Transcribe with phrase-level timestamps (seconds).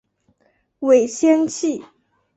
[0.79, 1.83] 尾纤细。